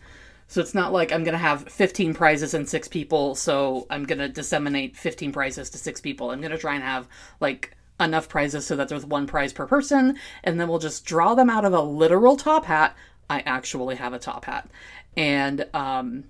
So 0.51 0.59
it's 0.59 0.75
not 0.75 0.91
like 0.91 1.13
I'm 1.13 1.23
going 1.23 1.31
to 1.31 1.37
have 1.37 1.69
15 1.69 2.13
prizes 2.13 2.53
and 2.53 2.67
six 2.67 2.89
people, 2.89 3.35
so 3.35 3.87
I'm 3.89 4.03
going 4.03 4.19
to 4.19 4.27
disseminate 4.27 4.97
15 4.97 5.31
prizes 5.31 5.69
to 5.69 5.77
six 5.77 6.01
people. 6.01 6.29
I'm 6.29 6.41
going 6.41 6.51
to 6.51 6.57
try 6.57 6.75
and 6.75 6.83
have 6.83 7.07
like 7.39 7.77
enough 8.01 8.27
prizes 8.27 8.65
so 8.65 8.75
that 8.75 8.89
there's 8.89 9.05
one 9.05 9.27
prize 9.27 9.53
per 9.53 9.65
person, 9.65 10.17
and 10.43 10.59
then 10.59 10.67
we'll 10.67 10.77
just 10.77 11.05
draw 11.05 11.35
them 11.35 11.49
out 11.49 11.63
of 11.63 11.71
a 11.71 11.79
literal 11.79 12.35
top 12.35 12.65
hat. 12.65 12.97
I 13.29 13.39
actually 13.45 13.95
have 13.95 14.11
a 14.11 14.19
top 14.19 14.43
hat. 14.43 14.69
And 15.15 15.69
um, 15.73 16.25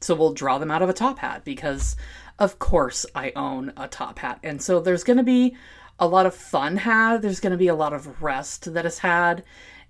so 0.00 0.16
we'll 0.16 0.34
draw 0.34 0.58
them 0.58 0.72
out 0.72 0.82
of 0.82 0.88
a 0.88 0.92
top 0.92 1.20
hat 1.20 1.44
because, 1.44 1.94
of 2.40 2.58
course, 2.58 3.06
I 3.14 3.30
own 3.36 3.74
a 3.76 3.86
top 3.86 4.18
hat. 4.18 4.40
And 4.42 4.60
so 4.60 4.80
there's 4.80 5.04
going 5.04 5.18
to 5.18 5.22
be 5.22 5.56
a 6.00 6.08
lot 6.08 6.26
of 6.26 6.34
fun 6.34 6.78
had, 6.78 7.22
there's 7.22 7.38
going 7.38 7.52
to 7.52 7.56
be 7.56 7.68
a 7.68 7.76
lot 7.76 7.92
of 7.92 8.24
rest 8.24 8.74
that 8.74 8.86
is 8.86 8.98
had 8.98 9.44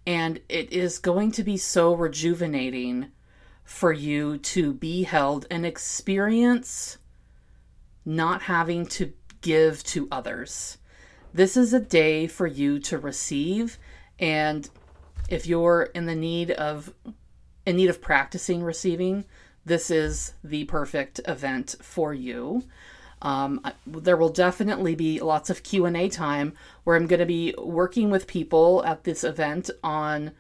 and 0.07 0.41
it 0.51 0.71
is 0.73 0.99
going 0.99 1.31
to 1.31 1.43
be 1.43 1.57
so 1.57 1.95
rejuvenating 1.95 3.13
for 3.65 3.93
you 3.93 4.39
to 4.39 4.73
be 4.73 5.03
held 5.05 5.47
and 5.51 5.65
experience 5.65 6.99
not 8.05 8.43
having 8.43 8.85
to 8.85 9.13
give 9.41 9.83
to 9.85 10.09
others. 10.11 10.79
This 11.33 11.57
is 11.57 11.73
a 11.73 11.81
day 11.81 12.27
for 12.27 12.47
you 12.47 12.79
to 12.81 12.99
receive 12.99 13.79
and 14.19 14.69
if 15.29 15.47
you're 15.47 15.91
in 15.95 16.07
the 16.07 16.15
need 16.15 16.51
of 16.53 16.93
in 17.65 17.77
need 17.77 17.89
of 17.89 18.03
practicing 18.03 18.63
receiving, 18.63 19.25
this 19.65 19.91
is 19.91 20.35
the 20.43 20.65
perfect 20.65 21.21
event 21.27 21.77
for 21.81 22.13
you. 22.13 22.65
Um, 23.23 23.61
there 23.87 24.17
will 24.17 24.31
definitely 24.31 24.97
be 24.97 25.21
lots 25.21 25.49
of 25.49 25.63
q&a 25.63 26.09
time 26.09 26.55
where 26.83 26.97
i'm 26.97 27.07
going 27.07 27.21
to 27.21 27.25
be 27.25 27.55
working 27.57 28.11
with 28.11 28.27
people 28.27 28.85
at 28.85 29.05
this 29.05 29.23
event 29.23 29.71
on 29.85 30.33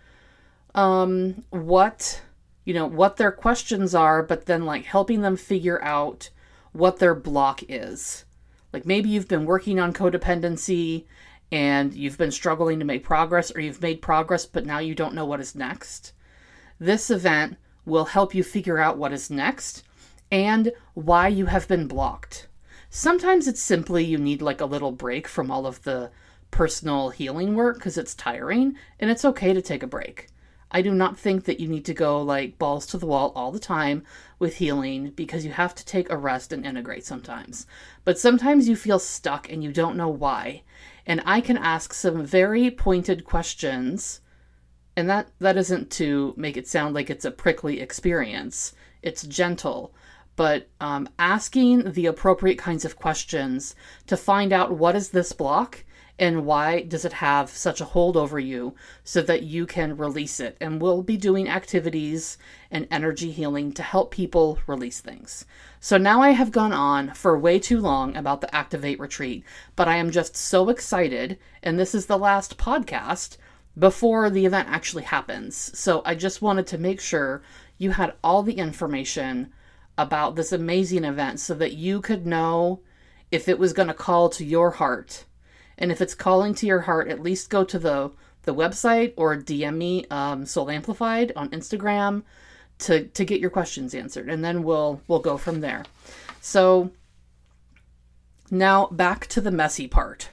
um, 0.74 1.44
what 1.50 2.22
you 2.64 2.74
know 2.74 2.86
what 2.86 3.16
their 3.16 3.32
questions 3.32 3.94
are 3.94 4.22
but 4.22 4.46
then 4.46 4.64
like 4.64 4.84
helping 4.84 5.22
them 5.22 5.36
figure 5.36 5.82
out 5.82 6.30
what 6.72 6.98
their 6.98 7.14
block 7.14 7.62
is 7.68 8.24
like 8.72 8.86
maybe 8.86 9.08
you've 9.08 9.28
been 9.28 9.44
working 9.44 9.78
on 9.78 9.92
codependency 9.92 11.04
and 11.52 11.92
you've 11.92 12.16
been 12.16 12.30
struggling 12.30 12.78
to 12.78 12.84
make 12.84 13.04
progress, 13.04 13.54
or 13.54 13.60
you've 13.60 13.82
made 13.82 14.00
progress 14.00 14.46
but 14.46 14.64
now 14.64 14.78
you 14.78 14.94
don't 14.94 15.14
know 15.14 15.26
what 15.26 15.40
is 15.40 15.54
next, 15.54 16.14
this 16.80 17.10
event 17.10 17.58
will 17.84 18.06
help 18.06 18.34
you 18.34 18.42
figure 18.42 18.78
out 18.78 18.96
what 18.96 19.12
is 19.12 19.30
next 19.30 19.84
and 20.30 20.72
why 20.94 21.28
you 21.28 21.46
have 21.46 21.68
been 21.68 21.86
blocked. 21.86 22.48
Sometimes 22.88 23.46
it's 23.46 23.60
simply 23.60 24.02
you 24.02 24.16
need 24.16 24.40
like 24.40 24.60
a 24.60 24.66
little 24.66 24.92
break 24.92 25.28
from 25.28 25.50
all 25.50 25.66
of 25.66 25.82
the 25.82 26.10
personal 26.50 27.10
healing 27.10 27.54
work 27.54 27.76
because 27.76 27.98
it's 27.98 28.14
tiring 28.14 28.74
and 28.98 29.10
it's 29.10 29.24
okay 29.24 29.52
to 29.52 29.60
take 29.60 29.82
a 29.82 29.86
break. 29.86 30.28
I 30.72 30.80
do 30.80 30.92
not 30.94 31.18
think 31.18 31.44
that 31.44 31.60
you 31.60 31.68
need 31.68 31.84
to 31.84 31.94
go 31.94 32.20
like 32.22 32.58
balls 32.58 32.86
to 32.86 32.98
the 32.98 33.06
wall 33.06 33.32
all 33.36 33.52
the 33.52 33.58
time 33.58 34.04
with 34.38 34.56
healing 34.56 35.10
because 35.10 35.44
you 35.44 35.52
have 35.52 35.74
to 35.74 35.84
take 35.84 36.10
a 36.10 36.16
rest 36.16 36.52
and 36.52 36.64
integrate 36.64 37.04
sometimes. 37.04 37.66
But 38.04 38.18
sometimes 38.18 38.68
you 38.68 38.74
feel 38.74 38.98
stuck 38.98 39.52
and 39.52 39.62
you 39.62 39.70
don't 39.70 39.96
know 39.96 40.08
why. 40.08 40.62
And 41.06 41.22
I 41.26 41.42
can 41.42 41.58
ask 41.58 41.92
some 41.92 42.24
very 42.24 42.70
pointed 42.70 43.24
questions. 43.24 44.20
And 44.96 45.08
that 45.10 45.28
that 45.38 45.58
isn't 45.58 45.90
to 45.92 46.32
make 46.36 46.56
it 46.56 46.66
sound 46.66 46.94
like 46.94 47.10
it's 47.10 47.26
a 47.26 47.30
prickly 47.30 47.80
experience. 47.80 48.72
It's 49.02 49.24
gentle, 49.24 49.94
but 50.36 50.68
um, 50.80 51.08
asking 51.18 51.92
the 51.92 52.06
appropriate 52.06 52.58
kinds 52.58 52.84
of 52.84 52.96
questions 52.96 53.74
to 54.06 54.16
find 54.16 54.52
out 54.52 54.72
what 54.72 54.96
is 54.96 55.10
this 55.10 55.32
block 55.32 55.84
and 56.18 56.44
why 56.44 56.82
does 56.82 57.04
it 57.04 57.14
have 57.14 57.50
such 57.50 57.80
a 57.80 57.86
hold 57.86 58.16
over 58.16 58.38
you 58.38 58.74
so 59.02 59.22
that 59.22 59.42
you 59.42 59.66
can 59.66 59.96
release 59.96 60.40
it. 60.40 60.56
And 60.60 60.80
we'll 60.80 61.02
be 61.02 61.16
doing 61.16 61.48
activities 61.48 62.36
and 62.70 62.86
energy 62.90 63.32
healing 63.32 63.72
to 63.72 63.82
help 63.82 64.10
people 64.10 64.58
release 64.66 65.00
things. 65.00 65.44
So 65.80 65.96
now 65.96 66.20
I 66.20 66.30
have 66.30 66.52
gone 66.52 66.72
on 66.72 67.14
for 67.14 67.36
way 67.38 67.58
too 67.58 67.80
long 67.80 68.14
about 68.14 68.40
the 68.40 68.54
Activate 68.54 69.00
retreat, 69.00 69.42
but 69.74 69.88
I 69.88 69.96
am 69.96 70.10
just 70.10 70.36
so 70.36 70.68
excited. 70.68 71.38
And 71.62 71.78
this 71.78 71.94
is 71.94 72.06
the 72.06 72.18
last 72.18 72.58
podcast 72.58 73.38
before 73.78 74.28
the 74.28 74.44
event 74.44 74.68
actually 74.68 75.04
happens. 75.04 75.76
So 75.76 76.02
I 76.04 76.14
just 76.14 76.42
wanted 76.42 76.66
to 76.68 76.78
make 76.78 77.00
sure 77.00 77.42
you 77.78 77.90
had 77.90 78.14
all 78.22 78.42
the 78.42 78.58
information 78.58 79.52
about 79.96 80.36
this 80.36 80.52
amazing 80.52 81.04
event 81.04 81.40
so 81.40 81.54
that 81.54 81.72
you 81.72 82.00
could 82.00 82.26
know 82.26 82.80
if 83.30 83.48
it 83.48 83.58
was 83.58 83.72
going 83.72 83.88
to 83.88 83.94
call 83.94 84.28
to 84.28 84.44
your 84.44 84.72
heart 84.72 85.24
and 85.78 85.90
if 85.90 86.00
it's 86.00 86.14
calling 86.14 86.54
to 86.54 86.66
your 86.66 86.80
heart, 86.80 87.08
at 87.08 87.22
least 87.22 87.50
go 87.50 87.64
to 87.64 87.78
the 87.78 88.10
the 88.44 88.54
website 88.54 89.14
or 89.16 89.36
DM 89.36 89.76
me 89.76 90.06
um, 90.10 90.44
Soul 90.44 90.70
Amplified 90.70 91.32
on 91.36 91.50
Instagram 91.50 92.22
to 92.80 93.06
to 93.06 93.24
get 93.24 93.40
your 93.40 93.50
questions 93.50 93.94
answered, 93.94 94.28
and 94.28 94.44
then 94.44 94.62
we'll 94.62 95.00
we'll 95.08 95.20
go 95.20 95.36
from 95.36 95.60
there. 95.60 95.84
So 96.40 96.90
now 98.50 98.86
back 98.88 99.26
to 99.28 99.40
the 99.40 99.50
messy 99.50 99.88
part. 99.88 100.30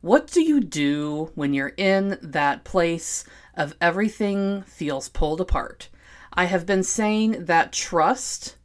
What 0.00 0.28
do 0.28 0.42
you 0.42 0.60
do 0.60 1.30
when 1.34 1.52
you're 1.52 1.74
in 1.76 2.18
that 2.22 2.64
place 2.64 3.24
of 3.54 3.74
everything 3.80 4.62
feels 4.62 5.08
pulled 5.08 5.40
apart? 5.40 5.88
I 6.32 6.44
have 6.44 6.66
been 6.66 6.82
saying 6.82 7.46
that 7.46 7.72
trust 7.72 8.56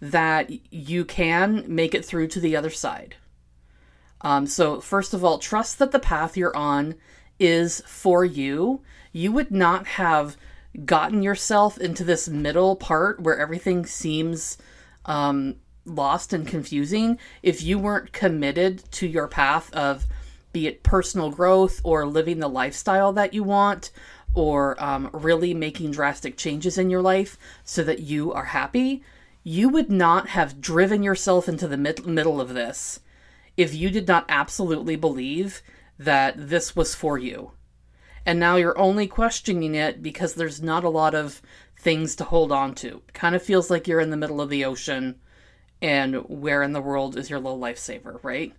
that 0.00 0.50
you 0.72 1.04
can 1.04 1.64
make 1.66 1.94
it 1.94 2.04
through 2.04 2.28
to 2.28 2.40
the 2.40 2.54
other 2.54 2.70
side. 2.70 3.16
Um, 4.24 4.46
so, 4.46 4.80
first 4.80 5.12
of 5.12 5.22
all, 5.22 5.38
trust 5.38 5.78
that 5.78 5.92
the 5.92 5.98
path 5.98 6.36
you're 6.36 6.56
on 6.56 6.94
is 7.38 7.82
for 7.86 8.24
you. 8.24 8.80
You 9.12 9.30
would 9.32 9.50
not 9.50 9.86
have 9.86 10.38
gotten 10.84 11.22
yourself 11.22 11.78
into 11.78 12.02
this 12.02 12.28
middle 12.28 12.74
part 12.74 13.20
where 13.20 13.38
everything 13.38 13.84
seems 13.84 14.56
um, 15.04 15.56
lost 15.84 16.32
and 16.32 16.48
confusing 16.48 17.18
if 17.42 17.62
you 17.62 17.78
weren't 17.78 18.12
committed 18.12 18.90
to 18.92 19.06
your 19.06 19.28
path 19.28 19.72
of 19.74 20.06
be 20.52 20.66
it 20.66 20.82
personal 20.82 21.30
growth 21.30 21.80
or 21.84 22.06
living 22.06 22.38
the 22.38 22.48
lifestyle 22.48 23.12
that 23.12 23.34
you 23.34 23.44
want 23.44 23.90
or 24.32 24.82
um, 24.82 25.10
really 25.12 25.52
making 25.52 25.90
drastic 25.90 26.36
changes 26.36 26.78
in 26.78 26.88
your 26.88 27.02
life 27.02 27.36
so 27.62 27.84
that 27.84 28.00
you 28.00 28.32
are 28.32 28.46
happy, 28.46 29.02
you 29.42 29.68
would 29.68 29.90
not 29.90 30.28
have 30.28 30.60
driven 30.60 31.02
yourself 31.02 31.48
into 31.48 31.68
the 31.68 31.76
mid- 31.76 32.06
middle 32.06 32.40
of 32.40 32.54
this 32.54 33.00
if 33.56 33.74
you 33.74 33.90
did 33.90 34.08
not 34.08 34.26
absolutely 34.28 34.96
believe 34.96 35.62
that 35.98 36.34
this 36.36 36.74
was 36.74 36.94
for 36.94 37.18
you. 37.18 37.52
And 38.26 38.40
now 38.40 38.56
you're 38.56 38.78
only 38.78 39.06
questioning 39.06 39.74
it 39.74 40.02
because 40.02 40.34
there's 40.34 40.62
not 40.62 40.84
a 40.84 40.88
lot 40.88 41.14
of 41.14 41.42
things 41.78 42.16
to 42.16 42.24
hold 42.24 42.50
on 42.50 42.74
to. 42.76 43.02
kind 43.12 43.34
of 43.34 43.42
feels 43.42 43.70
like 43.70 43.86
you're 43.86 44.00
in 44.00 44.10
the 44.10 44.16
middle 44.16 44.40
of 44.40 44.48
the 44.48 44.64
ocean 44.64 45.20
and 45.82 46.16
where 46.28 46.62
in 46.62 46.72
the 46.72 46.80
world 46.80 47.16
is 47.16 47.28
your 47.28 47.38
little 47.38 47.58
lifesaver, 47.58 48.22
right? 48.24 48.54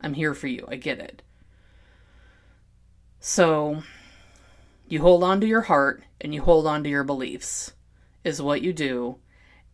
I'm 0.00 0.14
here 0.14 0.32
for 0.32 0.46
you. 0.46 0.66
I 0.68 0.76
get 0.76 0.98
it. 0.98 1.22
So 3.20 3.82
you 4.88 5.02
hold 5.02 5.22
on 5.22 5.40
to 5.42 5.46
your 5.46 5.60
heart 5.62 6.02
and 6.20 6.34
you 6.34 6.40
hold 6.40 6.66
on 6.66 6.82
to 6.84 6.88
your 6.88 7.04
beliefs, 7.04 7.72
is 8.24 8.40
what 8.40 8.62
you 8.62 8.72
do. 8.72 9.16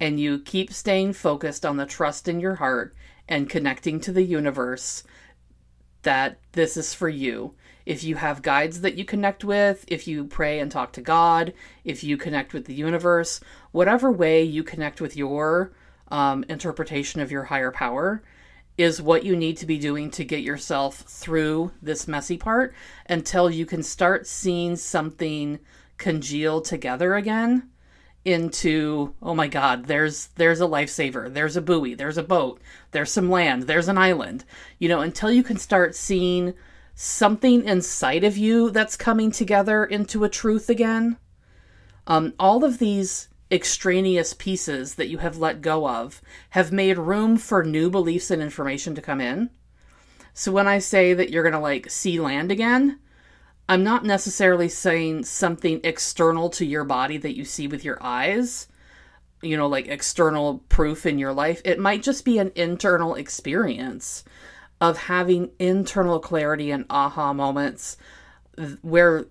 And 0.01 0.19
you 0.19 0.41
keep 0.41 0.73
staying 0.73 1.13
focused 1.13 1.65
on 1.65 1.77
the 1.77 1.87
trust 1.87 2.27
in 2.27 2.41
your 2.41 2.57
heart 2.57 2.95
and 3.29 3.51
connecting 3.51 4.01
to 4.01 4.13
the 4.13 4.23
universe 4.23 5.03
that 6.03 6.39
this 6.53 6.77
is 6.77 6.95
for 6.95 7.09
you. 7.09 7.55
If 7.85 8.03
you 8.03 8.17
have 8.17 8.43
guides 8.43 8.81
that 8.81 8.97
you 8.97 9.05
connect 9.05 9.45
with, 9.45 9.85
if 9.89 10.09
you 10.09 10.25
pray 10.25 10.59
and 10.59 10.71
talk 10.71 10.93
to 10.93 11.01
God, 11.01 11.53
if 11.85 12.03
you 12.03 12.17
connect 12.17 12.53
with 12.53 12.67
the 12.67 12.75
universe, 12.75 13.41
whatever 13.73 14.11
way 14.11 14.43
you 14.43 14.63
connect 14.63 15.01
with 15.01 15.17
your 15.17 15.73
um, 16.09 16.45
interpretation 16.49 17.21
of 17.21 17.31
your 17.31 17.45
higher 17.45 17.71
power 17.71 18.23
is 18.79 19.01
what 19.01 19.25
you 19.25 19.35
need 19.35 19.57
to 19.57 19.67
be 19.67 19.79
doing 19.79 20.11
to 20.11 20.25
get 20.25 20.43
yourself 20.43 20.99
through 20.99 21.73
this 21.81 22.07
messy 22.07 22.37
part 22.37 22.75
until 23.09 23.51
you 23.51 23.65
can 23.65 23.83
start 23.83 24.27
seeing 24.27 24.77
something 24.77 25.59
congeal 25.97 26.61
together 26.61 27.15
again 27.15 27.69
into 28.27 29.15
oh 29.23 29.35
my 29.35 29.47
god 29.47 29.87
there's 29.87 30.27
there's 30.35 30.61
a 30.61 30.67
lifesaver 30.67 31.33
there's 31.33 31.57
a 31.57 31.63
buoy 31.63 31.95
there's 31.95 32.19
a 32.19 32.23
boat 32.25 32.61
there's 32.91 33.13
some 33.13 33.31
land 33.31 33.63
there's 33.63 33.89
an 33.89 33.97
island. 33.97 34.45
You 34.81 34.89
know 34.89 35.01
until 35.01 35.31
you 35.31 35.45
can 35.45 35.57
start 35.57 35.95
seeing 35.95 36.53
something 36.95 37.65
inside 37.65 38.25
of 38.25 38.37
you 38.37 38.71
that's 38.71 38.97
coming 38.97 39.31
together 39.31 39.85
into 39.85 40.25
a 40.25 40.29
truth 40.29 40.69
again 40.69 41.17
um, 42.09 42.35
all 42.39 42.65
of 42.65 42.79
these 42.79 43.29
extraneous 43.51 44.35
pieces 44.35 44.97
that 44.97 45.09
you 45.09 45.19
have 45.19 45.39
let 45.39 45.61
go 45.61 45.89
of 45.89 46.21
have 46.51 46.73
made 46.73 46.99
room 46.99 47.37
for 47.37 47.63
new 47.63 47.89
beliefs 47.89 48.31
and 48.31 48.43
information 48.43 48.95
to 48.97 49.03
come 49.03 49.21
in. 49.21 49.51
So 50.35 50.51
when 50.51 50.67
i 50.67 50.81
say 50.81 51.15
that 51.15 51.31
you're 51.31 51.45
going 51.45 51.53
to 51.53 51.59
like 51.61 51.91
see 51.91 52.21
land 52.21 52.51
again 52.51 52.99
I'm 53.69 53.83
not 53.83 54.05
necessarily 54.05 54.69
saying 54.69 55.25
something 55.25 55.81
external 55.83 56.51
to 56.51 56.65
your 56.65 56.85
body 56.85 57.17
that 57.19 57.37
you 57.37 57.45
see 57.45 57.67
with 57.67 57.85
your 57.85 57.99
eyes, 58.01 58.69
you 59.43 59.57
know, 59.57 59.67
like 59.67 59.89
external 59.89 60.59
proof 60.69 61.05
in 61.05 61.19
your 61.19 61.33
life. 61.33 61.61
It 61.65 61.81
might 61.81 62.03
just 62.03 62.25
be 62.25 62.39
an 62.39 62.53
internal 62.55 63.15
experience 63.15 64.23
of 64.81 64.99
having 64.99 65.51
internal 65.59 66.21
clarity 66.21 66.71
and 66.71 66.85
aha 66.91 67.33
moments 67.33 67.97
where 68.83 69.27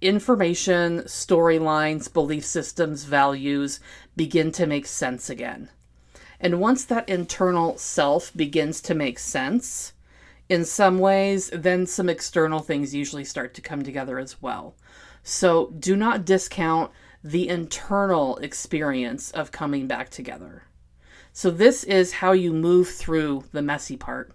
information, 0.00 1.00
storylines, 1.02 2.12
belief 2.12 2.44
systems, 2.44 3.04
values 3.04 3.80
begin 4.16 4.52
to 4.52 4.66
make 4.66 4.86
sense 4.86 5.30
again. 5.30 5.68
And 6.40 6.60
once 6.60 6.84
that 6.84 7.08
internal 7.08 7.76
self 7.78 8.32
begins 8.36 8.80
to 8.82 8.94
make 8.94 9.18
sense, 9.18 9.92
in 10.48 10.64
some 10.64 10.98
ways, 10.98 11.50
then 11.52 11.86
some 11.86 12.08
external 12.08 12.60
things 12.60 12.94
usually 12.94 13.24
start 13.24 13.54
to 13.54 13.60
come 13.60 13.82
together 13.82 14.18
as 14.18 14.40
well. 14.40 14.76
So 15.22 15.74
do 15.78 15.94
not 15.94 16.24
discount 16.24 16.90
the 17.22 17.48
internal 17.48 18.36
experience 18.38 19.30
of 19.30 19.52
coming 19.52 19.86
back 19.86 20.08
together. 20.08 20.64
So, 21.32 21.50
this 21.50 21.84
is 21.84 22.14
how 22.14 22.32
you 22.32 22.52
move 22.52 22.88
through 22.88 23.44
the 23.52 23.62
messy 23.62 23.96
part. 23.96 24.32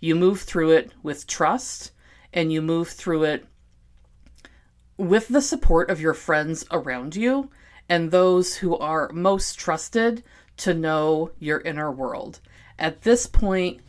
You 0.00 0.14
move 0.14 0.42
through 0.42 0.70
it 0.70 0.92
with 1.02 1.26
trust 1.26 1.92
and 2.32 2.52
you 2.52 2.62
move 2.62 2.88
through 2.88 3.24
it 3.24 3.46
with 4.96 5.28
the 5.28 5.42
support 5.42 5.90
of 5.90 6.00
your 6.00 6.14
friends 6.14 6.64
around 6.70 7.16
you 7.16 7.50
and 7.88 8.10
those 8.10 8.56
who 8.56 8.76
are 8.78 9.10
most 9.12 9.58
trusted 9.58 10.22
to 10.58 10.74
know 10.74 11.30
your 11.38 11.60
inner 11.60 11.90
world. 11.90 12.40
At 12.78 13.02
this 13.02 13.26
point, 13.26 13.80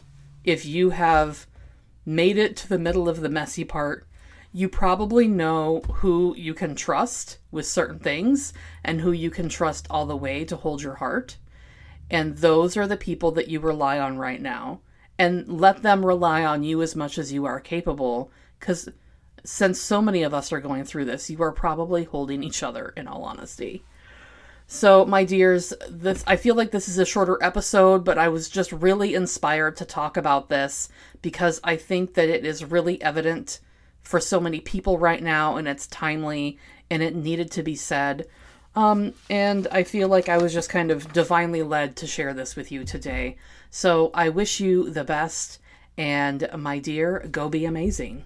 if 0.44 0.66
you 0.66 0.92
have 0.92 1.48
made 2.10 2.40
it 2.40 2.58
to 2.58 2.68
the 2.68 2.80
middle 2.80 3.08
of 3.08 3.22
the 3.22 3.30
messy 3.30 3.64
part, 3.64 4.08
you 4.52 4.68
probably 4.68 5.28
know 5.28 5.82
who 5.82 6.36
you 6.36 6.56
can 6.56 6.74
trust 6.74 7.38
with 7.52 7.68
certain 7.68 8.00
things 8.00 8.52
and 8.84 9.00
who 9.00 9.12
you 9.12 9.30
can 9.30 9.48
trust 9.48 9.86
all 9.92 10.08
the 10.08 10.18
way 10.18 10.44
to 10.44 10.56
hold 10.56 10.82
your 10.82 10.96
heart. 10.96 11.38
And 12.10 12.40
those 12.40 12.76
are 12.76 12.88
the 12.88 12.98
people 12.98 13.32
that 13.34 13.48
you 13.48 13.60
rely 13.60 14.00
on 14.00 14.18
right 14.18 14.42
now. 14.42 14.82
And 15.20 15.48
let 15.62 15.84
them 15.84 16.04
rely 16.04 16.44
on 16.44 16.64
you 16.64 16.82
as 16.82 16.96
much 16.96 17.20
as 17.20 17.32
you 17.32 17.46
are 17.46 17.60
capable. 17.60 18.32
Because 18.60 18.90
since 19.44 19.80
so 19.80 20.02
many 20.02 20.24
of 20.24 20.34
us 20.34 20.52
are 20.52 20.60
going 20.60 20.86
through 20.86 21.06
this, 21.06 21.30
you 21.30 21.44
are 21.44 21.52
probably 21.52 22.06
holding 22.06 22.42
each 22.42 22.64
other, 22.64 22.92
in 22.98 23.08
all 23.08 23.24
honesty. 23.24 23.84
So, 24.72 25.04
my 25.04 25.24
dears, 25.24 25.74
this 25.90 26.24
I 26.28 26.36
feel 26.36 26.54
like 26.54 26.70
this 26.70 26.88
is 26.88 27.00
a 27.00 27.06
shorter 27.06 27.40
episode, 27.42 28.06
but 28.06 28.20
I 28.20 28.30
was 28.30 28.48
just 28.48 28.72
really 28.72 29.16
inspired 29.16 29.76
to 29.78 29.84
talk 29.84 30.16
about 30.16 30.48
this 30.48 30.90
because 31.24 31.60
I 31.64 31.76
think 31.76 32.14
that 32.14 32.30
it 32.30 32.46
is 32.46 32.64
really 32.64 33.02
evident 33.02 33.62
for 34.04 34.20
so 34.20 34.40
many 34.40 34.60
people 34.60 35.00
right 35.00 35.24
now, 35.24 35.58
and 35.58 35.68
it's 35.68 35.88
timely 35.88 36.60
and 36.92 37.02
it 37.02 37.16
needed 37.16 37.50
to 37.54 37.64
be 37.64 37.76
said. 37.76 38.28
Um, 38.76 39.16
and 39.28 39.68
I 39.72 39.82
feel 39.82 40.08
like 40.08 40.30
I 40.30 40.38
was 40.38 40.54
just 40.54 40.70
kind 40.70 40.92
of 40.92 41.12
divinely 41.14 41.64
led 41.64 41.96
to 41.98 42.08
share 42.08 42.36
this 42.36 42.56
with 42.56 42.72
you 42.72 42.86
today. 42.86 43.38
So 43.72 44.12
I 44.14 44.30
wish 44.30 44.60
you 44.60 44.92
the 44.92 45.04
best, 45.04 45.58
and 45.98 46.48
my 46.56 46.78
dear, 46.78 47.28
go 47.32 47.50
be 47.50 47.66
amazing. 47.66 48.24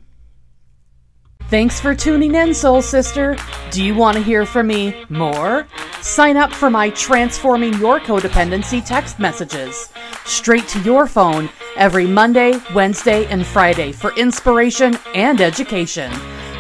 Thanks 1.48 1.80
for 1.80 1.96
tuning 1.96 2.36
in, 2.36 2.54
Soul 2.54 2.82
Sister. 2.82 3.38
Do 3.72 3.82
you 3.82 3.96
want 3.96 4.18
to 4.18 4.24
hear 4.24 4.46
from 4.46 4.68
me 4.68 5.06
more? 5.08 5.68
Sign 6.04 6.36
up 6.36 6.52
for 6.52 6.70
my 6.70 6.90
Transforming 6.90 7.76
Your 7.76 7.98
Codependency 7.98 8.84
text 8.84 9.20
messages 9.20 9.88
straight 10.26 10.68
to 10.68 10.82
your 10.82 11.08
phone 11.08 11.50
every 11.78 12.06
Monday, 12.06 12.60
Wednesday, 12.76 13.26
and 13.28 13.46
Friday 13.46 13.94
for 13.94 14.14
inspiration 14.18 14.98
and 15.16 15.40
education. 15.40 16.12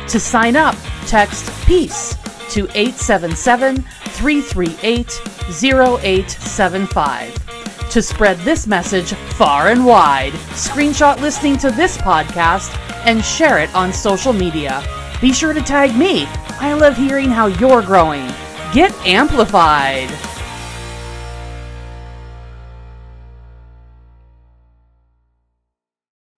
To 0.07 0.17
sign 0.17 0.55
up, 0.55 0.77
text 1.07 1.51
PEACE 1.65 2.15
to 2.53 2.69
877 2.73 3.81
338 3.81 5.21
0875. 5.49 7.89
To 7.89 8.01
spread 8.01 8.37
this 8.39 8.65
message 8.65 9.11
far 9.11 9.67
and 9.67 9.85
wide, 9.85 10.31
screenshot 10.53 11.19
listening 11.19 11.57
to 11.57 11.69
this 11.69 11.97
podcast 11.97 12.73
and 13.05 13.23
share 13.23 13.59
it 13.59 13.75
on 13.75 13.91
social 13.91 14.31
media. 14.31 14.81
Be 15.19 15.33
sure 15.33 15.51
to 15.51 15.61
tag 15.61 15.97
me. 15.97 16.27
I 16.61 16.75
love 16.75 16.95
hearing 16.95 17.27
how 17.27 17.47
you're 17.47 17.81
growing. 17.81 18.31
Get 18.73 18.91
amplified. 19.05 20.32